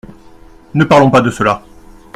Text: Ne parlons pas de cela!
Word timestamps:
Ne 0.73 0.83
parlons 0.85 1.11
pas 1.11 1.21
de 1.21 1.29
cela! 1.29 1.61